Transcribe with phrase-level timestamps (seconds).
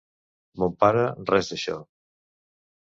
[0.61, 1.03] Mon pare,
[1.33, 1.79] res d'això.